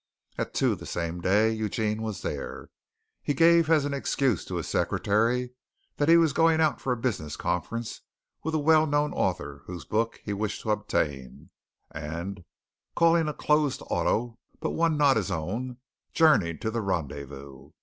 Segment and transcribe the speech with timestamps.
[0.35, 2.71] At two the same day Eugene was there.
[3.21, 5.51] He gave as an excuse to his secretary
[5.97, 8.01] that he was going out for a business conference
[8.41, 11.51] with a well known author whose book he wished to obtain,
[11.91, 12.43] and,
[12.95, 15.77] calling a closed auto, but one not his own,
[16.15, 17.69] journeyed to the rendezvous.